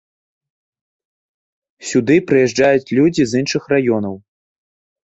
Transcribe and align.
Сюды 1.91 2.15
прыязджаюць 2.33 2.93
людзі 3.01 3.23
з 3.31 3.45
іншых 3.45 3.63
раёнаў. 3.79 4.15